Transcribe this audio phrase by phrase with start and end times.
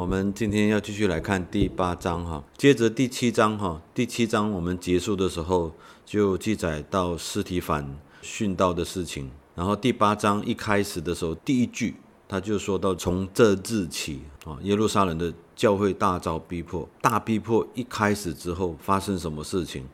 [0.00, 5.70] 我们今天要继续来看第八章哈，接着第七章哈，第七章我们结束的时候
[6.06, 7.86] 就记载到尸体反
[8.22, 19.86] 殉道的事情，然后第八章一开始的时候，第一句他就说到从这日起啊，耶路撒冷的教会大遭逼迫，大逼迫一开始之后发生什么事情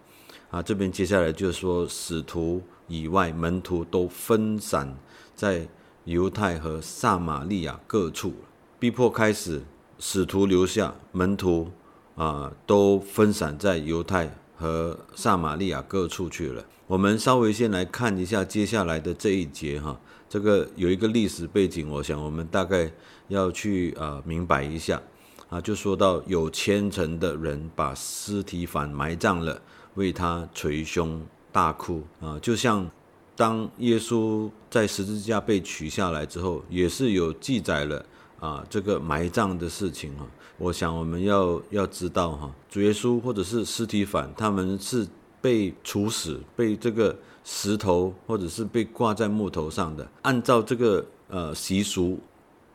[0.52, 0.62] 啊？
[0.62, 4.96] 这边接下来就说使徒以外门徒都分散
[5.34, 5.66] 在
[6.04, 8.32] 犹太和撒玛利亚各处，
[8.78, 9.60] 逼迫开始。
[9.98, 11.70] 使徒留下，门徒
[12.16, 16.64] 啊都分散在犹太和撒玛利亚各处去了。
[16.86, 22.90] 我们稍微先来看一下接下来的这一节哈，这个有一个历史背景，我想我们大概
[23.28, 25.02] 要去啊明白一下
[25.48, 29.60] 啊，就说到有虔诚的人把尸体反埋葬了，
[29.94, 32.88] 为他捶胸大哭啊，就像
[33.34, 38.04] 当耶稣在十字架被取下来之后，也是有记载了。
[38.38, 40.26] 啊，这个埋葬的事情哈，
[40.58, 45.06] 我想我们要要知道哈，主耶稣或者是尸体反，他们是
[45.40, 52.18] 被处死，被这个石头或者是被挂在木头上的，按照这个呃习俗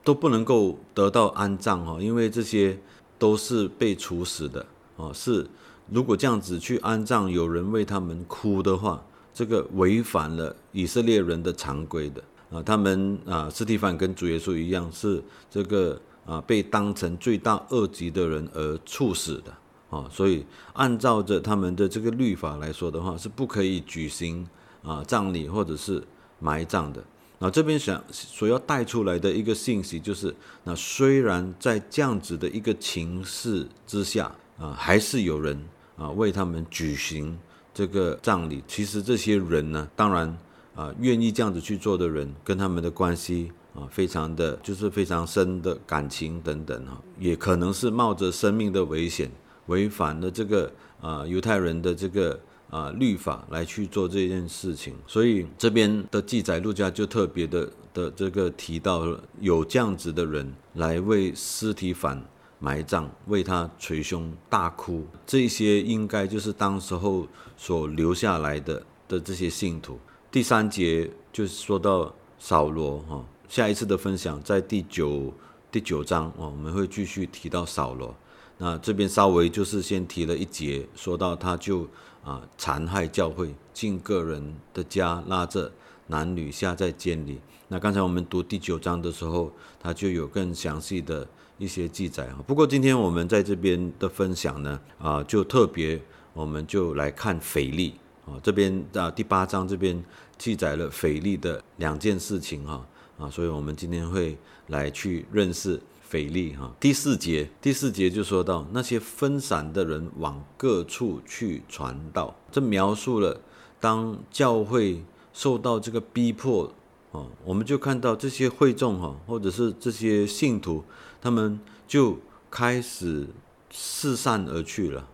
[0.03, 2.77] 都不能够得到安葬哈，因为这些
[3.19, 5.11] 都是被处死的哦。
[5.14, 5.45] 是
[5.89, 12.23] 如果这样子去安葬，有人为他们哭的话，这个违反了以色列人的常规的。
[12.52, 19.53] 啊，他们啊，斯蒂凡跟主耶稣一样，是这个啊被当成罪大恶极的人而处死的
[19.89, 24.45] 啊，所以按照着他们的这个律法来说的话，是不可以举行
[24.83, 26.03] 啊葬礼或者是
[26.39, 27.02] 埋葬的。
[27.39, 35.58] 那这边想所要带出来的一个信息就是，那虽然在这样子的一个情势之下啊，还是有人
[35.95, 37.39] 啊为他们举行
[37.73, 38.61] 这个葬礼。
[38.67, 40.38] 其实这些人呢，当然。
[40.73, 49.30] 啊，愿意这样子去做的人，跟他们的关系啊，非常的就是非常深的感情等等哈，也可能是冒着生命的危险，
[49.67, 54.95] 违反了这个啊犹太人的这个啊律法来去做这件事情。
[55.05, 59.05] 所以这边的记载，陆家就特别的的这个提到
[59.39, 62.21] 有这样子的人来为尸体反
[62.59, 67.27] 埋葬，为他捶胸大哭，这些应该就是当时候
[67.58, 69.99] 所留下来的的这些信徒。
[70.31, 75.33] 第三节就是说到扫罗哈，下一次的分享在第九
[75.69, 78.15] 第九章哦，我们会继续提到扫罗。
[78.58, 81.86] 那这边稍微就是先提了一节，说到他就
[82.23, 85.70] 啊残害教会，进个人的家，拉着
[86.08, 87.41] 男女下在监里。
[87.67, 91.27] 那刚才我们读第九章的时候，他就有更详细的
[91.58, 92.41] 一些记载哈。
[92.47, 97.95] 不过今天我们在这边的分享呢，啊就特别我们就来看腓力。
[98.26, 100.04] 啊，这边啊第八章这边
[100.37, 102.86] 记载了腓力的两件事情哈
[103.17, 104.37] 啊，所以我们今天会
[104.67, 106.71] 来去认识腓力哈。
[106.80, 113.39] 第四节，第四节就说到那些分散的人往各处去传道，这描述了
[113.80, 115.03] 当教会
[115.33, 116.71] 受到这个逼迫
[117.11, 120.83] 哦，我们就看到这些会众哈，或者是这些信徒，
[121.21, 122.17] 他们就
[122.49, 123.27] 开始
[123.71, 125.08] 四散而去了。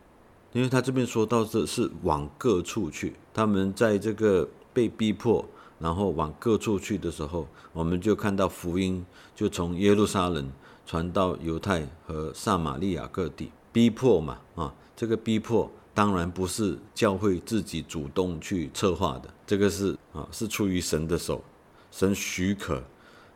[0.57, 5.45] 因为他这边说到的是往各处去，他们在这个被逼迫，
[5.78, 10.51] 然后往各处去的时候，我们就看到福音就从耶路撒冷
[10.84, 13.51] 传到犹太和撒玛利亚各地。
[13.72, 21.44] 逼迫嘛，啊，这个逼迫当然不是教会自己主动去策划的，这个是啊，是出于神的手，
[21.91, 22.81] 神许可，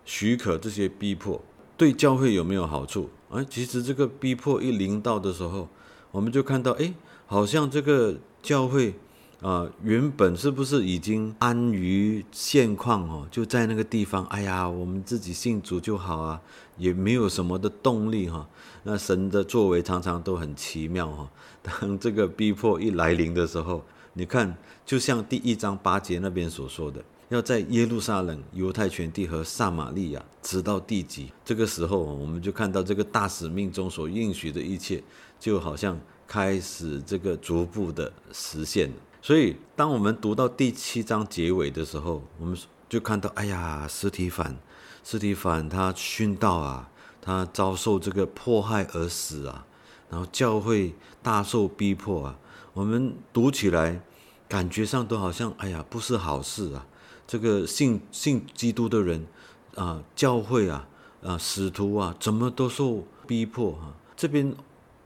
[0.05, 1.39] 许可这些逼迫
[1.77, 3.07] 对教会有没有好处？
[3.29, 5.69] 哎，其实这个逼迫一临到的时候。
[6.13, 6.93] 我们就看到，哎，
[7.31, 8.93] 好像这个教会
[9.41, 13.25] 啊，原本是不是已经安于现况哦？
[13.31, 16.41] 就在那个地方，哎呀，我们自己信主就好啊，
[16.77, 18.45] 也没有什么的动力哈。
[18.83, 21.31] 那神的作为常常都很奇妙哈。
[21.63, 23.81] 当这个逼迫一来临的时候，
[24.11, 24.53] 你看，
[24.85, 31.31] 就像第一章八节那边所说的，要在耶路撒冷、犹太全地和撒玛利亚直到地极。
[31.45, 35.01] 这个时候，我们就看到这个大使命中所应许的一切。
[35.39, 35.99] 就好像
[36.31, 38.89] 开始这个逐步的实现，
[39.21, 42.57] 所以当我们读到第七章结尾的时候，我们
[42.87, 44.55] 就看到，哎呀，斯提凡，
[45.03, 46.89] 斯提凡他殉道啊，
[47.21, 49.65] 他遭受这个迫害而死啊，
[50.09, 52.39] 然后教会大受逼迫啊，
[52.71, 54.01] 我们读起来
[54.47, 56.87] 感觉上都好像，哎呀，不是好事啊，
[57.27, 59.27] 这个信信基督的人
[59.75, 60.87] 啊，教会啊，
[61.21, 64.55] 啊，使徒啊，怎么都受逼迫啊，这边。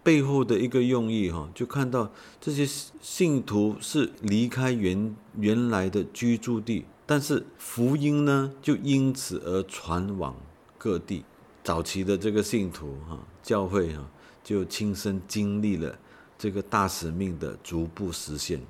[0.05, 2.63] 背后的一个用意，哈，就看到这些
[3.01, 10.35] 信徒是离开原原来的居住地，但是福音呢，就因此而传往
[10.77, 11.25] 各地。
[11.63, 14.07] 早期的这个信徒哈，教会哈，
[14.43, 15.97] 就亲身经历了
[16.37, 18.61] 这个大使命的逐步实现。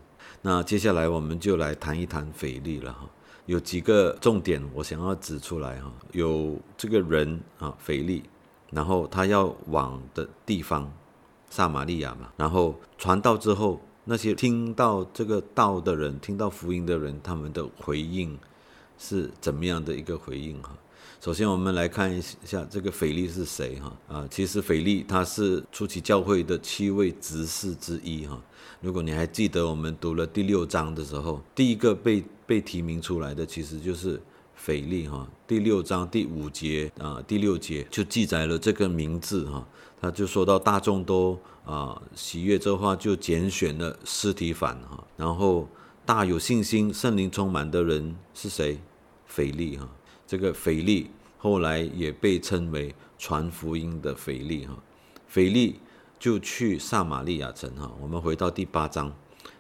[0.42, 3.10] 那接下来我们就来谈一谈腓力了哈，
[3.46, 8.24] 有几个重点我想要指出来哈，有这个人啊，腓力，
[8.72, 10.90] 然后他要往的地方，
[11.50, 18.38] 撒玛利亚嘛，然后传道之后，那些听到这个道的人，听到福音的人，他们的回应
[18.98, 20.72] 是怎么样的一个回应哈？
[21.22, 24.28] 首先，我们来看一下这个腓力是谁哈啊？
[24.30, 28.40] 其实腓力他是初期教会的七位执事之一哈。
[28.82, 34.22] 如果你还记得我们读了第六章的时候，第一个被被提名出来的其实就是
[34.56, 35.28] 腓力哈。
[35.48, 39.68] 第六章第五节啊，第六节就记载了这个名字哈。
[40.00, 45.04] 他就说到大众都啊喜悦这话，就拣选了尸体反哈。
[45.18, 45.68] 然后
[46.06, 48.80] 大有信心、圣灵充满的人是谁？
[49.26, 49.90] 腓力哈。
[50.28, 54.76] 这个腓力后来也被称为传福音的腓力哈，
[55.28, 55.80] 腓力
[56.20, 57.92] 就去撒玛利亚城哈。
[58.02, 59.14] 我们回到第八章，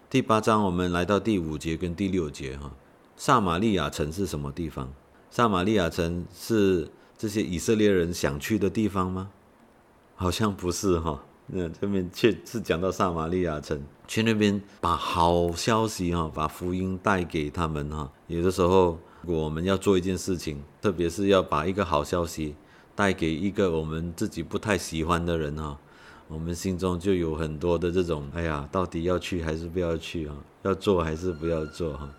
[0.09, 2.71] 第八章我们来到第五节跟第六节哈。
[3.15, 4.91] 撒玛利亚城是什么地方？
[5.29, 9.29] 撒玛利亚城是这些以色列人想去的地方吗？
[10.15, 11.23] 好像不是哈。
[11.47, 18.11] 那这边却是讲到撒玛利亚城，去那边把好消息哈，把福音带给他们哈。
[18.27, 18.97] 有的时候。
[19.27, 22.53] 如果我们要做一件事情，特别是要把一个好消息
[22.93, 25.75] 带给一个我们自己不太喜欢的人哈，
[26.27, 30.35] 我们心中就有很多的这种，哎呀，到底要去还是不要去啊？
[30.63, 32.09] 要做还是不要做哈？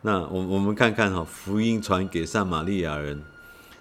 [0.00, 3.22] 那我我们看看哈，福音传给撒玛利亚人，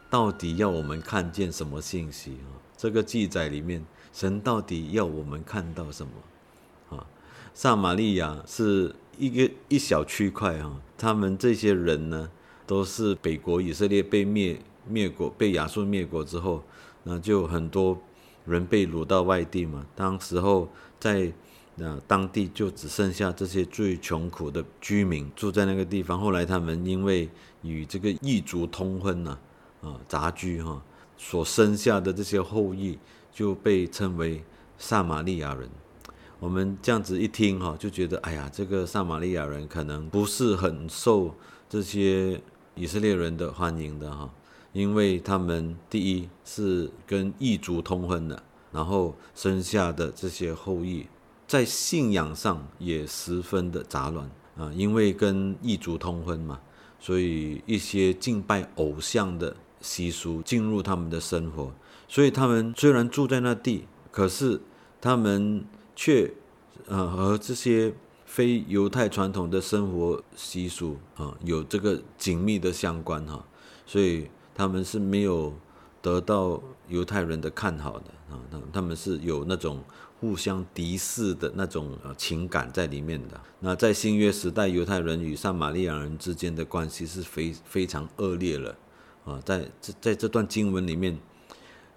[0.09, 2.59] 到底要我们看见什么信息啊？
[2.75, 7.05] 这个记载里面，神到底要我们看到什么啊？
[7.53, 12.29] 撒玛利亚是一个一小区块哈，他们这些人呢？
[12.67, 14.57] 都是北国以色列被灭
[14.87, 16.63] 灭国，被亚述灭国之后，
[17.03, 17.99] 那就很多
[18.45, 19.85] 人被掳到外地嘛。
[19.95, 21.31] 当时候在
[21.75, 26.19] 那当地就只剩下这些最穷苦的居民住在那个地方。
[26.19, 27.29] 后来他们因为
[27.61, 29.37] 与这个异族通婚呐，
[29.81, 30.81] 啊杂居哈，
[31.17, 32.97] 所生下的这些后裔
[33.31, 34.43] 就被称为
[34.77, 35.69] 撒玛利亚人。
[36.39, 41.35] 我们这样子一听哈，就觉得哎呀，这个撒玛利亚人可能不是很受
[41.69, 42.41] 这些。
[42.73, 44.33] 以色列人的欢迎的哈，
[44.73, 51.05] 因为他们第一是跟异族通婚的，然后生下的这些后裔，
[51.47, 56.59] 在信仰上也十分的杂乱啊，因为跟异族通婚嘛，
[56.99, 61.71] 所以一些敬拜偶像的习俗进入他们的生活，
[62.07, 64.61] 所以他们虽然住在那地，可是
[64.99, 65.65] 他们
[65.95, 66.31] 却
[66.87, 67.93] 呃和这些。
[68.23, 73.45] 非犹太传统的生活习俗啊，有这个紧密的相关哈，
[73.85, 75.53] 所以他们是没有
[76.01, 79.83] 得到犹太人的看好的啊，他他们是有那种
[80.19, 83.39] 互相敌视的那种呃情感在里面的。
[83.59, 88.75] 那在新约时代，犹太人与撒玛利亚人之间的关系是非非常恶劣了
[89.25, 91.17] 啊，在这在这段经文里面。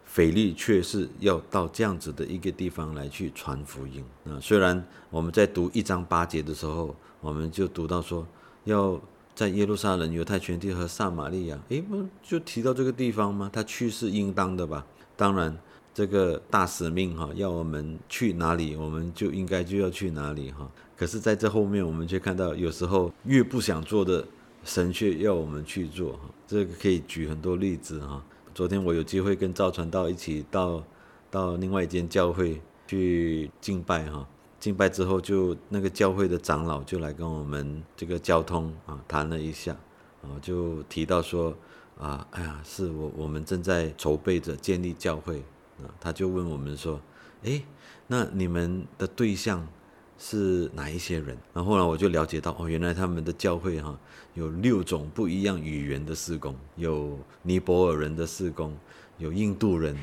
[0.07, 4.39] 腓力却是要到这样子的一个地方来去传福音啊！
[4.41, 4.81] 虽然
[5.11, 8.25] 我们在读一章八节的时候，我们就读到说
[8.63, 9.01] 要
[9.35, 13.51] 在耶路撒冷、犹太全地和撒玛利亚，诶，不就提到这个地方吗？
[13.53, 14.87] 他去是应当的吧？
[15.17, 15.57] 当然，
[15.93, 20.71] 这个大使命哈，要我们去哪里，我们就应该就要去哪里哈。
[20.97, 24.25] 可是，在这后面，我们却看到有时候越不想做的，
[24.63, 26.21] 神却要我们去做哈。
[26.47, 28.23] 这个可以举很多例子哈。
[28.55, 30.85] 昨天我有机会跟赵传道一起到
[31.29, 34.25] 到另外一间教会去敬拜哈，
[34.65, 39.77] 敬拜之后就那个教会的长老就来跟我们这个交通啊谈了一下，
[40.23, 41.55] 啊就提到说
[41.99, 45.41] 啊哎呀是我我们正在筹备着建立教会
[45.83, 46.99] 啊，他就问我们说，
[47.43, 47.63] 哎
[48.07, 49.69] 那你们的对象？
[50.17, 51.37] 是哪一些人？
[51.53, 53.99] 然后后来我就了解到，哦，原来他们的教会哈
[54.33, 58.75] 有六种不一样语言的施工，有尼泊尔人的施工，
[59.19, 59.95] 有印度人，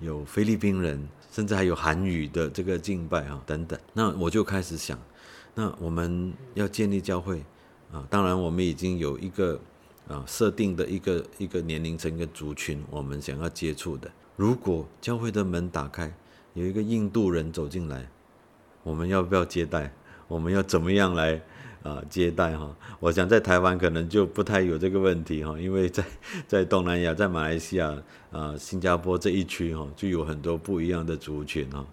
[0.00, 3.76] 有菲律宾人，甚至还有韩语的这个敬拜啊等等。
[3.92, 4.96] 那我就开始想，
[5.54, 7.44] 那我们要建立教会
[7.90, 9.58] 啊，当然我们已经有一个
[10.06, 14.08] 啊设定的一个一个年龄层跟族群，我们想要接触的。
[14.36, 16.14] 如果教会的门打开，
[16.54, 18.08] 有一个印度人走进来。
[18.84, 19.92] 我们要不要接待？
[20.28, 21.40] 我们要怎么样来
[21.82, 22.74] 啊接待哈？
[23.00, 26.04] 我想在台湾可能就不太有这个问题哈，因为在
[26.46, 27.96] 在东南亚、在马来西亚
[28.30, 31.84] 啊、新加坡这一区哈，就有很多不一样的族群哈。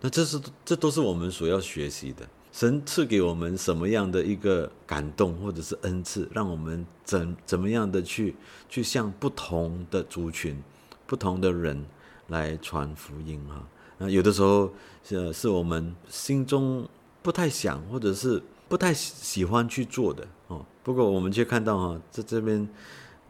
[0.00, 2.26] 那这是这都是我们所要学习的。
[2.52, 8.34] 神赐给我们什么样的一个感动或者是恩赐，让我们怎怎么样的去
[8.66, 10.62] 去向不同的族群、
[11.06, 11.84] 不同的人
[12.28, 13.62] 来传福音哈。
[13.98, 14.72] 那有的时候
[15.04, 16.88] 是是我们心中
[17.22, 20.64] 不太想，或者是不太喜欢去做的哦。
[20.82, 22.68] 不过我们却看到哈，在这边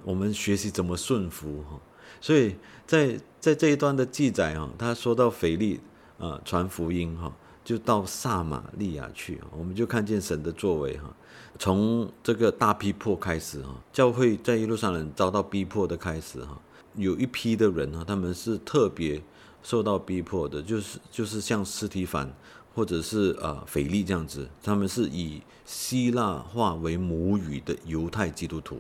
[0.05, 1.81] 我们学习怎么顺服哈。
[2.21, 5.81] 所以在在这一段的记载哈，他说到腓力
[6.19, 7.31] 啊传福音哈，
[7.65, 11.15] 就到撒玛利亚去，我们就看见神的作为哈。
[11.59, 16.61] 从这个大逼迫开始哈，教会在一路上人遭到逼迫的开始哈，
[16.95, 19.23] 有一批的人哈，他们是特别
[19.67, 22.33] 受到逼迫的，就是就是像斯提凡
[22.73, 28.79] 或者是呃腓力这样子，他们是以希腊话为母语的犹太基督徒，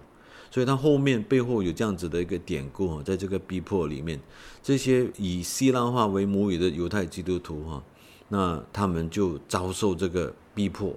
[0.48, 4.20] 所以他后面背后有这样子的一个典故哈，在这个逼迫里面，
[4.62, 7.82] 这些以希腊话为母语的犹太基督徒哈，
[8.28, 10.94] 那他们就遭受这个逼迫。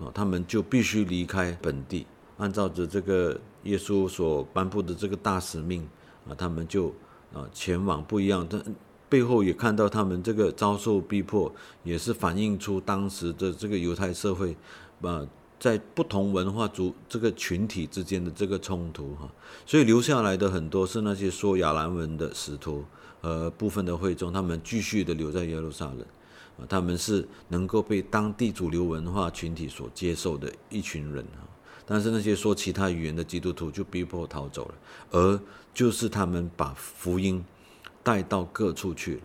[0.00, 5.82] 啊，他们就必须离开本地，按照着这个耶稣所颁布的这个大使命
[6.28, 6.94] 啊，他们就
[7.34, 8.46] 啊前往不一样。
[8.48, 8.62] 但
[9.08, 14.56] 背后也看到他们这个遭受逼迫，也是反映出当时的这个犹太社会
[15.02, 15.26] 啊，
[15.58, 19.28] 在不同文化族这个群体之间的这个冲突哈。
[19.64, 22.84] 所以留下来的很多是那些说亚兰文的使徒
[23.20, 26.04] 和部分的会众，他们继续的留在耶路撒冷。
[26.68, 31.46] 他们是能够被当地主流文化群体所接受的一群人啊，
[31.86, 34.74] 但是那些说其他语言的基督徒就逼迫逃走了，
[35.12, 35.40] 而
[35.72, 37.44] 就是他们把福音
[38.02, 39.22] 带到各处去了，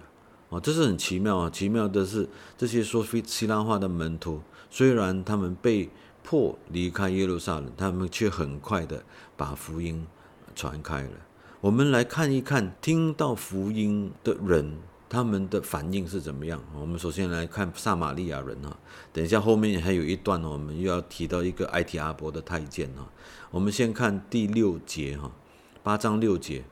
[0.49, 1.49] 哦，这是很奇妙啊！
[1.49, 2.27] 奇妙的是，
[2.57, 5.89] 这些说非希腊话的门徒，虽然他们被
[6.23, 9.03] 迫离开耶路撒冷，他们却很快的
[9.35, 10.05] 把福音
[10.55, 11.11] 传开了。
[11.61, 14.77] 我们来看一看，听到福音的人。
[15.09, 16.59] 他们的反应是怎么样？
[16.73, 18.75] 我们首先来看撒玛利亚人啊，
[19.11, 23.07] 等一下后面还有一段呢，我们又要提到一个埃提阿伯的太监哈。
[23.51, 25.31] 我们先看第六节哈，
[25.83, 26.63] 八章六节，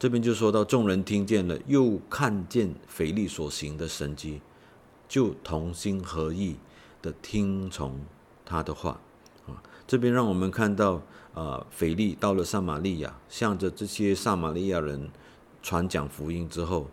[0.00, 4.40] 这边就说到众人听见了，又看见腓力所行的神迹，
[5.06, 6.56] 就同心合意
[7.02, 8.00] 的听从
[8.46, 8.98] 他的话
[9.46, 9.62] 啊。
[9.86, 11.02] 这边让我们看到
[11.34, 15.10] 啊，腓力到了撒玛利亚，向着这些撒玛利亚人
[15.62, 16.88] 传讲福音之后。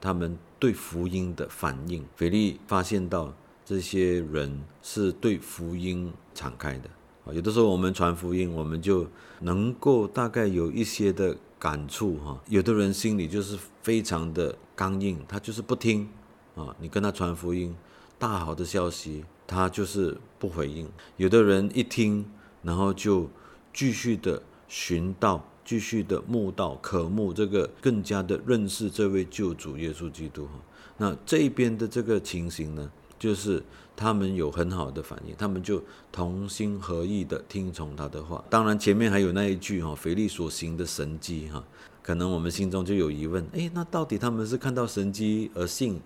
[0.00, 3.32] 他们对福音的反应，腓力发现到
[3.64, 6.90] 这些人是对福音敞开的
[7.24, 7.32] 啊。
[7.32, 9.06] 有的时候我们传福音，我们就
[9.40, 12.40] 能够大概有一些的感触哈。
[12.48, 16.08] 有的人心里就是非常的刚硬，他就是不听
[16.54, 16.74] 啊。
[16.80, 17.74] 你跟他传福音，
[18.18, 20.88] 大好的消息，他就是不回应。
[21.16, 22.24] 有的人一听，
[22.62, 23.28] 然后就
[23.72, 25.44] 继续的寻道。
[25.64, 30.52] 继续的慕道渴慕这个更加的认识这位救主耶稣基督哈，
[30.96, 33.62] 那这边的这个情形呢，就是
[33.98, 38.44] 他们有很好的反应，他们就同心合意的听从他的话。
[38.48, 41.64] 当然前面还有那一句哈，腓力所行的神迹哈，
[42.00, 46.00] 可能我们心中就有疑问，诶，那到底他们是看到神迹而信，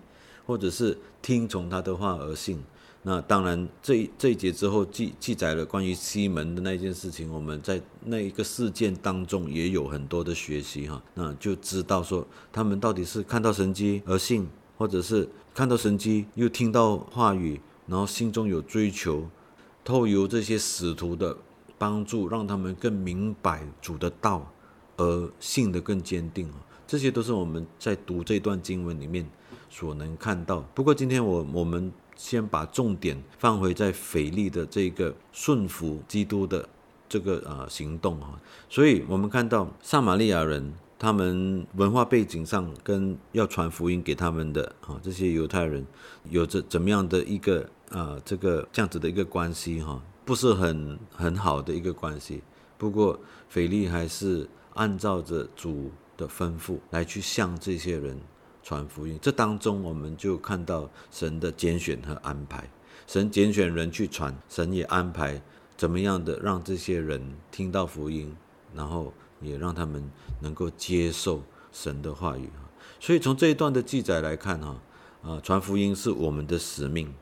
[0.47, 2.59] 或者是听从他的话而信？
[3.05, 14.47] 那当然，这这一节之后记记载了关于西门的那件事情，我们在那一个事件当中也有很多的学习哈，那就知道说他们到底是看到神机而信，
[14.77, 19.29] 或者是看到神机又听到话语，然后心中有追求，
[19.83, 21.37] 透由这些使徒的
[21.77, 24.51] 帮助，让他们更明白主的道，
[24.97, 26.55] 而信得更坚定啊，
[26.87, 29.29] 这些都是我们在读这段经文里面
[29.69, 30.61] 所能看到。
[30.73, 31.91] 不过今天我我们。
[32.15, 36.69] 先把重点放回在腓力的这个顺服基督的
[37.09, 45.85] 这个呃行动哈，所以我们看到撒玛利亚人他们文化背景上跟要传福音给他们的啊这些犹太人
[46.29, 52.41] 有着怎么样的一个呃这个这样子的一个关系哈，不是很很好的一个关系。
[52.77, 53.19] 不过
[53.49, 58.17] 腓力还是按照着主的吩咐来去向这些人。
[58.65, 62.65] 传福音，这当中我们就看到神的拣选和安排。
[63.05, 65.41] 神拣选人去传，神也安排
[65.75, 68.33] 怎么样的让这些人听到福音，
[68.73, 70.09] 然后也让他们
[70.39, 72.49] 能够接受神的话语
[72.99, 74.81] 所以从这一段的记载来看哈，
[75.21, 77.13] 啊，传福音是我们的使命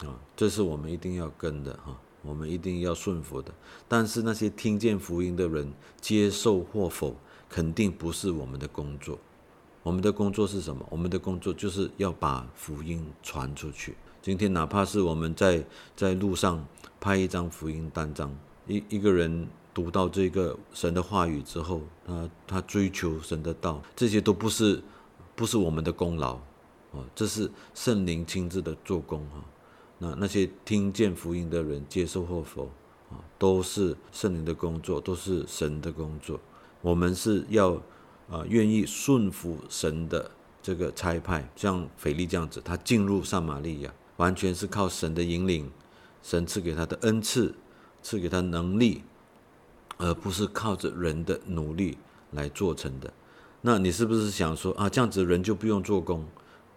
[0.00, 3.52] 啊，这是我们一定要跟的哈，我们一定要顺服的。
[3.86, 7.16] 但是那些听见福音的人接受或否，
[7.48, 9.18] 肯定不是我们的工作。
[9.84, 10.86] 我们的工作是什么？
[10.90, 13.96] 我们的工作就是要把福音传出去。
[14.20, 15.64] 今天哪怕是我们在
[15.96, 16.64] 在路上
[17.00, 18.32] 拍一张福音单张，
[18.66, 24.82] 一一个人读到这个神的话语之后，他他追求神的道，这些都不是
[25.34, 26.34] 不是我们的功劳
[26.92, 29.44] 啊，这是圣灵亲自的做工哈。
[29.98, 32.70] 那那些听见福音的人接受或否
[33.10, 36.38] 啊，都是圣灵的工作，都是神的工作。
[36.80, 37.80] 我们是要。
[38.30, 40.30] 啊愿意顺服神的
[40.62, 45.70] 这个差派，像腓力这样子，他进入撒玛利亚，完全是靠神的引领，
[46.22, 47.54] 神赐给他的恩赐，
[48.00, 49.02] 赐给他能力，
[50.02, 51.96] 而不是靠着人的努力
[52.32, 53.10] 来做成的。
[53.60, 56.26] 那你是不是想说啊，这样子人就不用做工？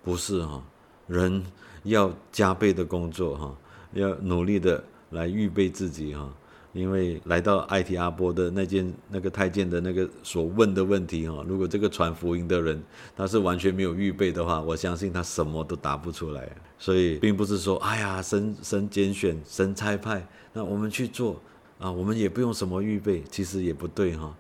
[0.04, 0.64] 不是哈，
[1.08, 1.44] 人
[1.84, 3.58] 要加倍的工作哈，
[3.94, 6.32] 要努力的来预备自己哈。
[6.74, 12.84] 因为来到埃提阿波的那件那个太监的那个所问的问题哈，如果这个传福音的人
[13.16, 16.52] 他是完全没有预备的话，我相信他什么都答不出来。
[16.78, 21.42] 所以并不是说哎呀神神拣选神差派，那我们去做
[21.80, 24.36] 啊，我们也不用什么预备，其实也不对哈。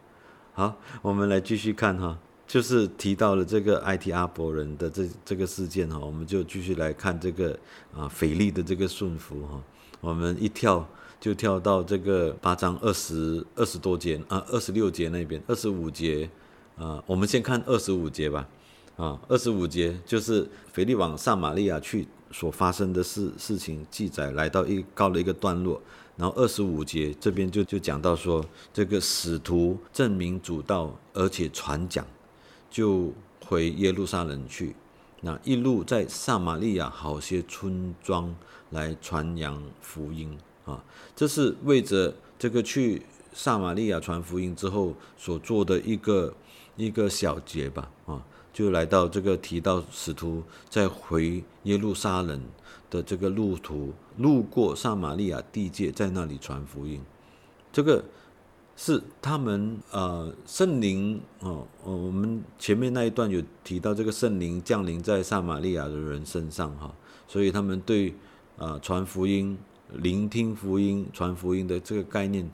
[0.53, 7.57] 好，我们来继续看哈，就是提到了这个埃提阿伯人的这这个事件哈，我们就继续来看这个
[7.93, 9.61] 啊腓力的这个顺服哈，
[10.01, 10.87] 我们一跳。
[11.17, 16.29] 就跳到这个八章二十二十多节啊，二十六节那边，二十五节
[16.77, 18.47] 啊，我们先看二十五节吧。
[18.95, 25.81] 啊，二十五节就是腓力往撒玛利亚去所发生的事事情记载，来到一告了一个段落。
[26.17, 32.05] 然后二十五节这边就就讲到说，这个使徒证明主道，而且传讲，
[32.69, 33.13] 就
[33.45, 34.75] 回耶路撒冷去。
[35.21, 38.33] 那一路在撒玛利亚好些村庄
[38.69, 40.37] 来传扬福音。
[40.65, 40.83] 啊，
[41.15, 43.01] 这是为着这个去
[43.33, 46.33] 撒玛利亚传福音之后所做的一个
[46.75, 48.19] 一个小节吧，啊，
[48.51, 52.41] 就来到这个提到使徒在回耶路撒冷
[52.95, 57.01] 的这个路途，路过撒玛利亚地界，在那里传福音。
[57.71, 58.03] 这个
[58.75, 66.93] 是他们呃圣灵哦，我们前面那一段有提到这个圣灵降临在撒玛利亚的人身上哈，
[67.27, 68.13] 所以他们对
[68.57, 69.57] 啊传福音。
[70.01, 72.49] 聆听福音、传福音的这个概念，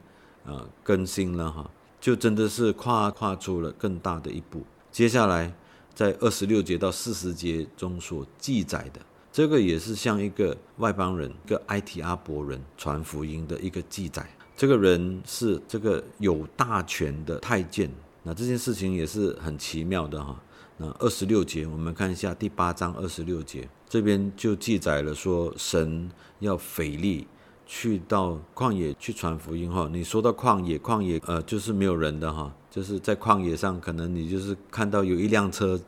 [0.45, 4.62] 啊，更新了哈，就真的是跨跨出了更大的一步。
[4.91, 5.51] 接下来，
[5.95, 9.00] 在二十六节到四十节中所记载的，
[9.31, 14.29] 这个也是像一个外邦人、一个埃提阿伯人传福音的一个记载。
[14.57, 17.89] 这个人是这个有大权的太监，
[18.24, 20.37] 那这件事情也是很奇妙的哈。
[20.77, 27.25] 那二十六节，我们看一下第八章二十六节，这边就记载了说，神要腓力
[27.65, 29.89] 去到旷野去传福音哈。
[29.91, 35.79] 你说到旷野，旷野呃就是没有人的哈，就是在旷野上，可能你就是看到有一辆车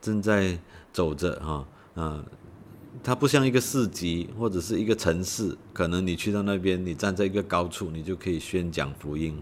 [0.00, 0.58] 正在
[0.92, 2.24] 走着哈啊，
[3.02, 9.40] 它不像一个市集或者是一个城市，可能你去到那边，你站在一个高处，你就可以宣讲福音，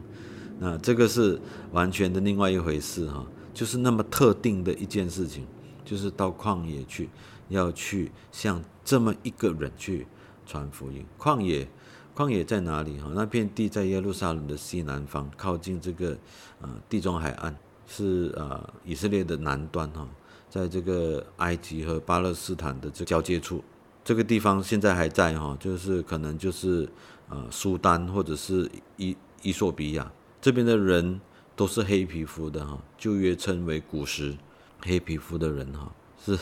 [0.59, 1.41] 那这个是
[1.73, 3.27] 完全的另外一回事哈。
[3.53, 5.45] 就是那么特定的一件事情，
[5.85, 7.11] 就是到旷野去，
[7.49, 10.07] 要去向这么一个人去
[10.47, 11.05] 传福音。
[11.19, 11.69] 旷野，
[12.15, 12.99] 旷野在哪里？
[13.01, 16.17] 哈，那片地在耶路撒冷的西南方，靠近这个
[16.61, 17.55] 啊地中海岸，
[17.87, 20.09] 是啊以色列的南端哈，
[20.51, 23.65] 在这个埃及和巴勒斯坦的这交界处，
[24.05, 26.87] 这个地方现在还在哈，就是可能就是
[27.31, 31.19] 呃苏丹或者是伊伊索比亚这边的人。
[31.57, 34.35] 都是黑皮肤的哈，就约称为古时，
[34.81, 35.93] 黑皮肤的人哈
[36.25, 36.39] 是，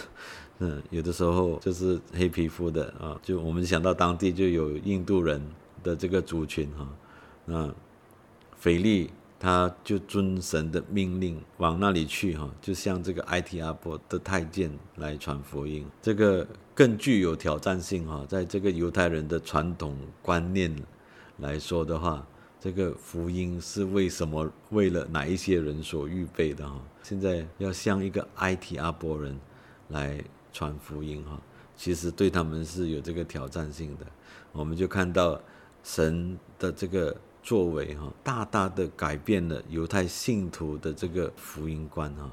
[0.60, 5.44] 嗯， 有的时候就是黑皮肤的啊，就我们想到当地就有印度人
[5.82, 6.88] 的这个族群哈，
[7.46, 7.74] 那
[8.60, 20.74] 腓力他就遵神的命令往那里去哈，就像这个埃提阿伯的太监来传福音，这个更具有挑战性哈，在这个犹太人的传统观念
[21.38, 22.26] 来说的话。
[22.60, 24.50] 这个福音是为什么？
[24.70, 26.82] 为了哪一些人所预备的哈？
[27.04, 29.38] 现在要向一个埃提阿伯人
[29.90, 30.20] 来
[30.52, 31.40] 传福音哈，
[31.76, 34.04] 其实对他们是有这个挑战性的。
[34.50, 35.40] 我们就看到
[35.84, 37.16] 神的这个
[37.48, 42.30] 作为哈，大大的改变了犹太信徒的这个福音观哈。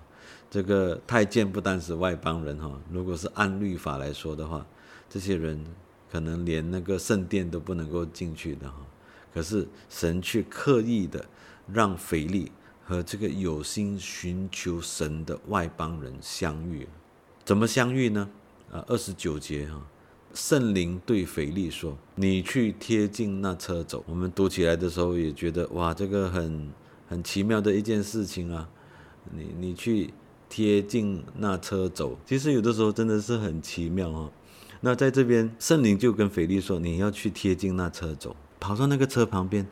[0.52, 4.66] 这个太监不单是外邦人哈，如果是按律法来说的话，
[5.10, 5.66] 这些人
[6.12, 8.76] 可能连那个圣殿都不能够进去的哈。
[9.34, 11.26] 可是神却刻意的
[11.72, 12.52] 让腓力
[12.86, 16.86] 和这个有心寻求神的外邦人相遇，
[17.46, 18.30] 怎么相遇呢？
[18.70, 19.82] 啊，二十九节哈，
[20.36, 26.70] 圣灵对腓力说：“你去贴近那车走。”我们读起来的时候也觉得哇，这个很
[27.08, 28.68] 很奇妙的一件事情啊！
[29.32, 30.14] 你你去
[30.50, 34.30] 贴近那车走，其实有的时候真的是很奇妙啊。
[34.82, 39.66] 那在这边，圣灵就跟腓力说：“你要去贴近那车走。”跑到那个车旁边，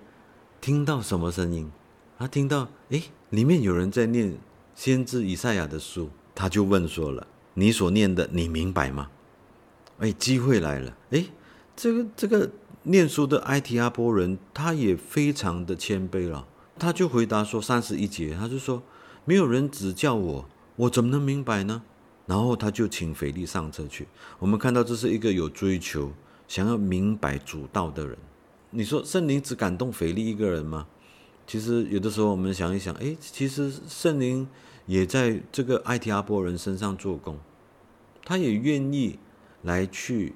[0.61, 1.69] 听到什么声音？
[2.17, 4.37] 他听到，哎，里面有人在念
[4.73, 6.09] 先知以赛亚的书。
[6.33, 9.09] 他就问说了：“你所念的，你明白吗？”
[9.99, 10.97] 哎，机会来了。
[11.11, 11.25] 哎，
[11.75, 12.49] 这个这个
[12.83, 16.47] 念书的埃提阿波人，他也非常的谦卑了。
[16.77, 18.81] 他就回答说：“三十一节，他就说，
[19.25, 21.83] 没有人指教我，我怎么能明白呢？
[22.25, 24.07] 然后他就请腓力上车去。
[24.39, 26.11] 我们看到这是一个有追求、
[26.47, 28.17] 想要明白主道的人。
[28.71, 30.87] 你说圣灵只感动腓力一个人吗？
[31.45, 34.47] 其实有的时候我们想一想，诶，其实圣灵
[34.85, 37.37] 也在这个埃提阿波人身上做工，
[38.25, 39.19] 他也愿意
[39.63, 40.33] 来去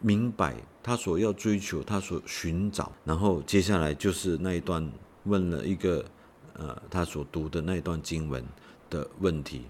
[0.00, 2.92] 明白他所要追求、他所寻找。
[3.04, 4.88] 然后接下来就是那一段
[5.24, 6.04] 问了一个
[6.52, 8.44] 呃他所读的那一段经文
[8.90, 9.62] 的问题。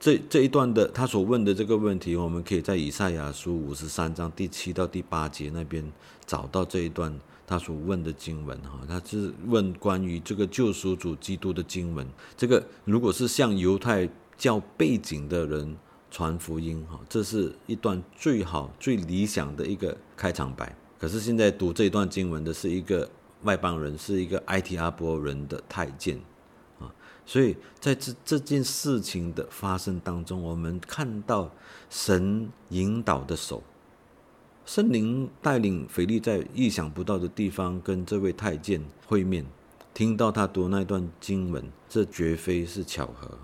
[0.00, 5.84] 这这一段的他所问的这个问题，我们可以在以赛亚书五十三章第七到第八节那边
[6.24, 7.12] 找到这一段
[7.46, 12.06] 他所问的经文哈，他是问关于这个救赎主基督的经文。
[12.36, 15.76] 这个如果是向犹太教背景的人
[16.10, 20.74] 传福音哈，这是一段最好最理想的一个开场白。
[20.98, 23.08] 可是现在读这一段经文的是一个
[23.42, 26.18] 外邦人，是一个埃提阿伯人的太监。
[26.78, 26.92] 啊
[27.26, 31.52] 所以在这这件事情的发生当中，我们看到
[31.90, 33.62] 神引导的手，
[34.64, 39.44] 圣灵带领腓力在意想不到的地方跟这位太监会面，
[39.92, 43.38] 听到他读那段经文，这绝非是巧合，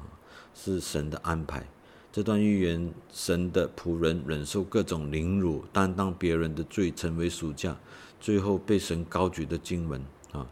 [0.55, 1.67] 是神的安排。
[2.15, 7.77] 这段预言，神的仆人忍受各种凌辱，担当别人的罪，成为暑假，
[8.21, 10.01] 最后被神高举的经文
[10.31, 10.47] 啊。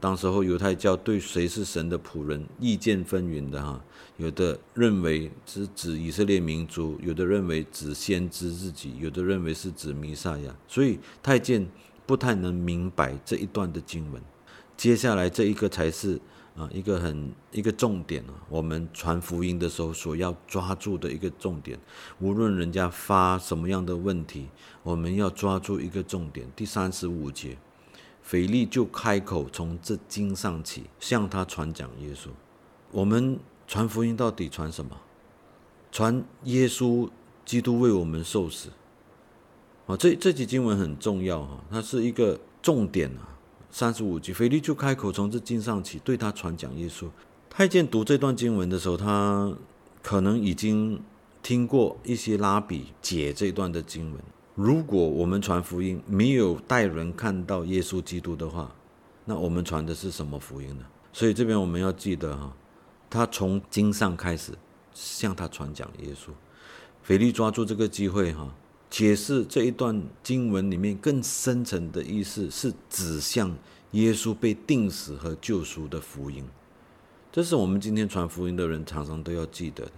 [0.00, 3.84] 当时候犹太教对谁是神的仆人意见纷纭的哈，
[4.16, 11.68] 有的认为是指以色列民族，有的认为指先知自己，有的认为是指弥撒亚，所以太监
[12.06, 14.22] 不太能明白这一段的经文。
[14.74, 16.18] 接下来这一个才是
[16.56, 21.78] 啊一个很一个重点啊，我们传福音的时候所要抓住的一个重点。
[22.20, 24.48] 无论人家发什么样的问题，
[24.82, 26.46] 我们要抓住一个重点。
[26.56, 27.56] 第三十五节。
[28.26, 32.30] 腓力就开口从这经上起，向他传讲耶稣。
[32.90, 34.98] 我们传福音到底传什么？
[35.92, 37.10] 传耶稣
[37.44, 38.70] 基督为我们受死。
[39.86, 43.33] 啊，这这节经文很重要哈，它是一个重点啊。
[43.74, 47.08] 三十五节，腓力就开口从这经上起，对他传讲耶稣。
[47.50, 49.52] 太监读这段经文的时候，他
[50.00, 51.02] 可能已经
[51.42, 54.20] 听过一些拉比解这段的经文。
[54.54, 58.72] 如果我们传福音没有带人看到耶稣基督的话，
[59.24, 60.84] 那我们传的是什么福音呢？
[61.12, 62.52] 所以这边我们要记得哈，
[63.10, 64.52] 他从经上开始
[64.92, 66.30] 向他传讲耶稣。
[67.02, 68.54] 腓力抓住这个机会哈，
[68.94, 73.52] 解释这一段经文里面更深层的意思，是指向
[73.90, 76.44] 耶稣被定死和救赎的福音。
[77.32, 79.92] 这是我们今天传福音的人常常都要记得的，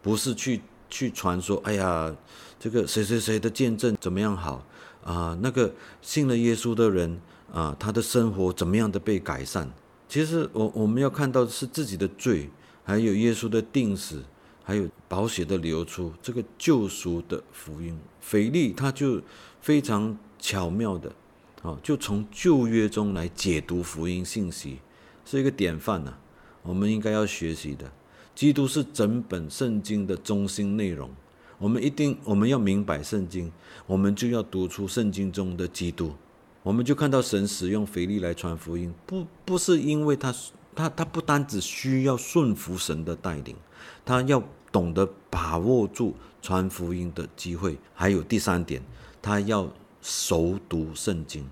[0.00, 0.62] 不是去。
[0.94, 2.14] 去传说，哎呀，
[2.60, 4.62] 这个谁谁谁的见证怎么样好
[5.02, 5.34] 啊？
[5.40, 7.18] 那个信了耶稣的人
[7.50, 9.66] 啊，他的生活怎么样的被改善？
[10.06, 12.50] 其实我我们要看到的是自己的罪，
[12.84, 14.22] 还有耶稣的定死，
[14.72, 17.94] 还有宝血的流出，这个救赎的福音。
[18.22, 19.20] 腓力他就
[19.60, 21.12] 非常巧妙的，
[21.60, 24.78] 啊，就从旧约中来解读福音信息，
[25.26, 26.14] 是一个典范呐，
[26.62, 27.92] 我们应该要学习的。
[28.34, 31.10] 基督是整本圣经的中心内容。
[31.58, 33.52] 我们一定，我们要明白圣经，
[33.86, 36.14] 我们就要读出圣经中的基督。
[36.62, 40.34] 我们就看到神使用腓力来传福音，不不是因为他
[40.74, 43.54] 他他不单只需要顺服神的带领，
[44.04, 47.78] 他要懂得把握住传福音的机会。
[47.94, 48.82] 还有第三点，
[49.20, 49.68] 他要
[50.00, 51.48] 熟读圣经，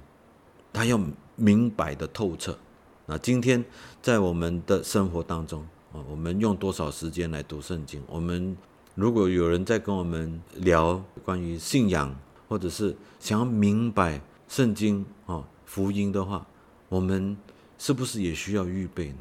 [0.72, 1.00] 他要
[1.36, 2.58] 明白的透彻。
[3.06, 3.64] 那今天
[4.00, 5.66] 在我们的生活当中。
[5.92, 8.00] 啊，我们用多少时间来读圣经？
[8.06, 8.56] 我们
[8.94, 12.14] 如果有人在跟我们聊关于信仰，
[12.48, 16.46] 或者是想要明白圣经啊福音的话，
[16.88, 17.36] 我们
[17.76, 19.18] 是不是也需要预备呢？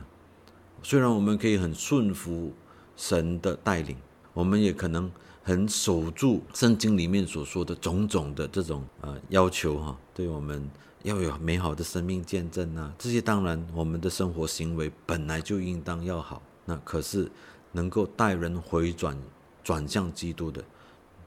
[0.84, 2.54] 虽然我们可以很顺服
[3.00, 3.96] 神的带领，
[4.34, 5.10] 我们也可能
[5.42, 10.70] 很守住圣经里面所说的种种的这种呃要求哈，对我们
[11.04, 16.42] 要有美好的生命见证啊，这些当然我们的生活行为本来就应当要好。
[16.66, 17.32] 那可是
[17.72, 19.18] 能够带人回转
[19.64, 20.62] 转向基督的，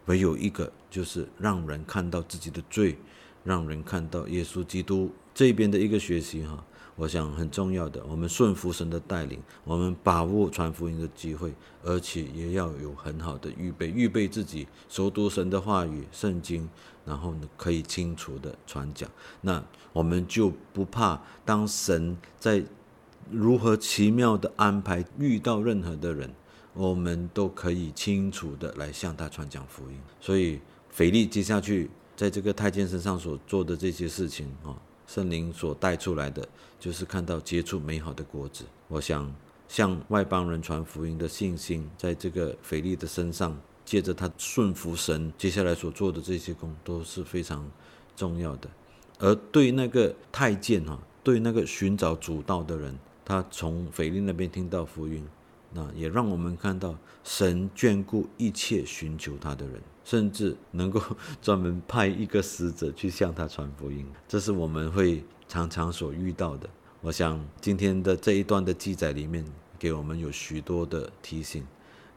[0.05, 2.99] 唯有一个，就是让人看到自己的罪，
[3.45, 6.63] 让人看到耶稣基督这边的一个学习哈。
[6.97, 11.53] 我想很重要的，我们顺服神的带领，我们把握传福音的机会，
[11.83, 16.69] 而且也要有很好的预备，预备自己熟读神的话语、圣经，
[17.05, 19.11] 然后呢可以清楚的传讲。
[19.41, 22.65] 那我们就不怕当神在。
[23.31, 25.03] 如何奇妙的安排？
[25.17, 26.29] 遇到任何的人，
[26.75, 29.97] 我们都可以清楚的来向他传讲福音。
[30.21, 34.77] 所以，腓力接下去在这个太监身上所做的这些事情啊，
[35.13, 36.49] 圣灵所带出来的，
[36.81, 38.65] 就是看到结出美好的果子。
[38.89, 39.31] 我想，
[39.69, 47.71] 向外邦人传福音的信心，在这个腓力的身上，借着他顺服神，接下来所做的这些工都是非常
[48.17, 48.71] 重要的。
[49.19, 55.29] 而对那个太监哈，对那个寻找主道的人，他从腓力那边听到福音，
[55.75, 61.01] 那也让我们看到神眷顾一切寻求他的人，甚至能够
[61.41, 64.07] 专门派一个使者去向他传福音。
[64.29, 66.69] 这是我们会常常所遇到的。
[67.01, 69.45] 我想今天的这一段的记载里面，
[69.79, 71.67] 给我们有许多的提醒，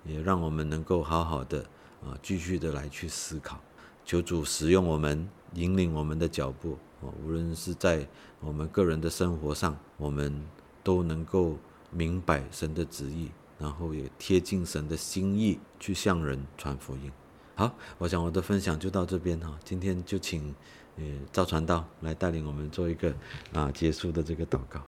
[0.05, 1.59] 也让我们能够好好的
[2.03, 3.59] 啊，继续的来去思考。
[4.03, 6.77] 求主使用我们，引领我们的脚步。
[7.01, 8.07] 啊无论是在
[8.39, 10.43] 我们个人的生活上，我们
[10.83, 11.57] 都能够
[11.91, 17.11] 明白神的旨意，然后也贴近神的心意，去向人传福音。
[17.55, 19.57] 好，我想我的分享就到这边哈。
[19.63, 20.53] 今天就请
[20.97, 23.13] 呃赵传道来带领我们做一个
[23.53, 24.84] 啊结束的这个祷告。